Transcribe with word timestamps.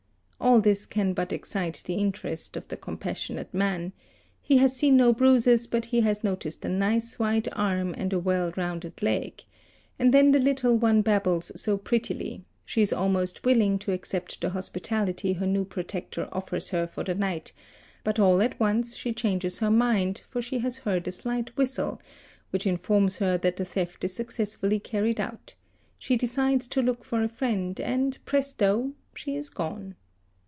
All 0.43 0.59
this 0.59 0.87
can 0.87 1.13
but 1.13 1.31
excite 1.31 1.83
the 1.85 1.93
interest 1.93 2.57
of 2.57 2.67
the 2.67 2.75
compassionate 2.75 3.49
a 3.53 3.57
man: 3.57 3.93
he 4.41 4.57
has 4.57 4.75
seen 4.75 4.97
no 4.97 5.13
bruises 5.13 5.67
but 5.67 5.85
he 5.85 6.01
has 6.01 6.23
noticed 6.23 6.65
a 6.65 6.69
nice, 6.69 7.19
white 7.19 7.47
arm 7.53 7.93
and 7.95 8.11
a 8.11 8.15
i] 8.15 8.19
well 8.19 8.51
rounded 8.57 9.03
leg; 9.03 9.43
and 9.99 10.11
then 10.11 10.31
the 10.31 10.39
little 10.39 10.75
one 10.79 11.03
babbles 11.03 11.51
so 11.55 11.77
prettily; 11.77 12.43
she 12.65 12.81
is 12.81 12.91
almost 12.91 13.45
willing 13.45 13.77
to 13.79 13.91
accept 13.91 14.41
the 14.41 14.49
hospitality 14.49 15.33
her 15.33 15.45
new 15.45 15.63
protector 15.63 16.27
offers 16.31 16.69
her 16.69 16.87
for. 16.87 17.03
the 17.03 17.13
night, 17.15 17.53
but 18.03 18.17
all 18.17 18.41
at 18.41 18.59
once 18.59 18.95
she 18.97 19.13
changes 19.13 19.59
her 19.59 19.71
mind, 19.71 20.23
for 20.25 20.41
she 20.41 20.57
has 20.57 20.79
heard 20.79 21.07
a 21.07 21.11
slight 21.11 21.55
whistle 21.55 22.01
which 22.49 22.65
informs 22.65 23.17
her 23.17 23.37
that 23.37 23.57
the 23.57 23.63
theft 23.65 24.03
is 24.03 24.15
successfully 24.15 24.79
carried 24.79 25.19
out; 25.19 25.53
she 25.99 26.17
decides 26.17 26.67
to 26.67 26.81
look 26.81 27.03
for 27.03 27.21
a 27.21 27.27
friend, 27.29 27.79
and, 27.79 28.17
presto! 28.25 28.91
she 29.15 29.35
is 29.35 29.47
gone. 29.51 29.95